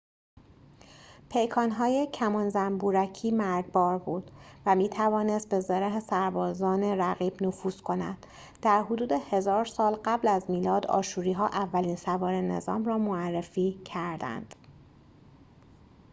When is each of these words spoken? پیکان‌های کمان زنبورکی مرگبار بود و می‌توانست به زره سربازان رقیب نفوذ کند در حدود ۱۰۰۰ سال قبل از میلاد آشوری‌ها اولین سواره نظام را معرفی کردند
پیکان‌های 1.29 2.07
کمان 2.07 2.49
زنبورکی 2.49 3.31
مرگبار 3.31 3.97
بود 3.97 4.31
و 4.65 4.75
می‌توانست 4.75 5.49
به 5.49 5.59
زره 5.59 5.99
سربازان 5.99 6.83
رقیب 6.83 7.43
نفوذ 7.43 7.81
کند 7.81 8.25
در 8.61 8.81
حدود 8.83 9.11
۱۰۰۰ 9.31 9.63
سال 9.65 9.99
قبل 10.05 10.27
از 10.27 10.49
میلاد 10.49 10.85
آشوری‌ها 10.87 11.47
اولین 11.47 11.95
سواره 11.95 12.41
نظام 12.41 12.85
را 12.85 12.97
معرفی 12.97 13.81
کردند 13.85 14.55